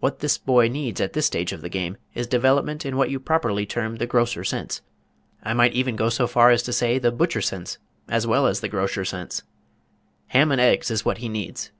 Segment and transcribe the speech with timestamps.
[0.00, 3.18] What this boy needs at this stage of the game is development in what you
[3.18, 4.82] properly term the grosser sense,
[5.42, 8.60] I might even go so far as to say the butcher sense as well as
[8.60, 9.44] the grocer sense.
[10.26, 11.70] Ham and eggs is what he needs."